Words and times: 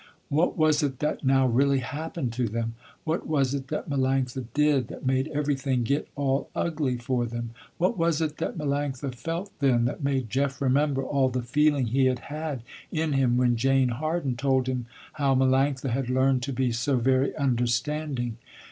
What 0.29 0.57
was 0.57 0.81
it 0.81 0.97
that 0.97 1.23
now 1.23 1.45
really 1.45 1.77
happened 1.77 2.33
to 2.33 2.47
them? 2.47 2.73
What 3.03 3.27
was 3.27 3.53
it 3.53 3.67
that 3.67 3.87
Melanctha 3.87 4.45
did, 4.55 4.87
that 4.87 5.05
made 5.05 5.27
everything 5.27 5.83
get 5.83 6.07
all 6.15 6.49
ugly 6.55 6.97
for 6.97 7.27
them? 7.27 7.51
What 7.77 7.99
was 7.99 8.19
it 8.19 8.37
that 8.37 8.57
Melanctha 8.57 9.13
felt 9.13 9.51
then, 9.59 9.85
that 9.85 10.03
made 10.03 10.27
Jeff 10.31 10.59
remember 10.59 11.03
all 11.03 11.29
the 11.29 11.43
feeling 11.43 11.85
he 11.85 12.05
had 12.07 12.17
had 12.33 12.63
in 12.91 13.13
him 13.13 13.37
when 13.37 13.57
Jane 13.57 13.89
Harden 13.89 14.35
told 14.35 14.65
him 14.67 14.87
how 15.13 15.35
Melanctha 15.35 15.91
had 15.91 16.09
learned 16.09 16.41
to 16.41 16.51
be 16.51 16.71
so 16.71 16.97
very 16.97 17.35
understanding? 17.37 18.37